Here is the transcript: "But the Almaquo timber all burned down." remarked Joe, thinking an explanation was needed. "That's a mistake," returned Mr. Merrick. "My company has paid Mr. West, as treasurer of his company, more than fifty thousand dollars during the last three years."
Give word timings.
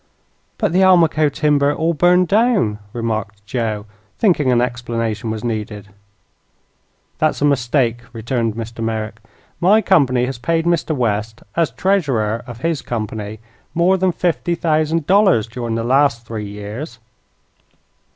"But 0.57 0.71
the 0.73 0.81
Almaquo 0.83 1.29
timber 1.31 1.71
all 1.75 1.93
burned 1.93 2.27
down." 2.27 2.79
remarked 2.91 3.45
Joe, 3.45 3.85
thinking 4.17 4.51
an 4.51 4.59
explanation 4.59 5.29
was 5.29 5.43
needed. 5.43 5.89
"That's 7.19 7.39
a 7.43 7.45
mistake," 7.45 7.99
returned 8.11 8.55
Mr. 8.55 8.83
Merrick. 8.83 9.19
"My 9.59 9.79
company 9.79 10.25
has 10.25 10.39
paid 10.39 10.65
Mr. 10.65 10.95
West, 10.95 11.43
as 11.55 11.69
treasurer 11.69 12.43
of 12.47 12.61
his 12.61 12.81
company, 12.81 13.41
more 13.75 13.95
than 13.95 14.11
fifty 14.11 14.55
thousand 14.55 15.05
dollars 15.05 15.45
during 15.45 15.75
the 15.75 15.83
last 15.83 16.25
three 16.25 16.49
years." 16.49 16.97